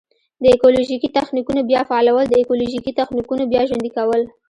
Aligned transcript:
د 0.41 0.43
ایکولوژیکي 0.51 1.09
تخنیکونو 1.17 1.61
بیا 1.69 1.81
فعالول: 1.89 2.25
د 2.29 2.33
ایکولوژیکي 2.37 2.91
تخنیکونو 2.99 3.43
بیا 3.51 3.61
ژوندي 3.69 3.91
کول. 3.97 4.21